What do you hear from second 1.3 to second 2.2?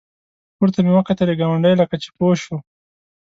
ګاونډی لکه چې